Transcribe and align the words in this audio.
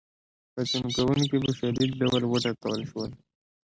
پاڅون 0.53 0.85
کوونکي 0.95 1.37
په 1.43 1.51
شدید 1.59 1.91
ډول 2.01 2.23
وټکول 2.27 2.79
شول. 2.89 3.11